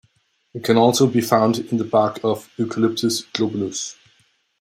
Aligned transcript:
It 0.55 0.63
can 0.63 0.77
also 0.77 1.05
be 1.05 1.21
found 1.21 1.59
in 1.59 1.77
the 1.77 1.83
bark 1.83 2.21
of 2.23 2.49
"Eucalyptus 2.57 3.21
globulus". 3.33 3.97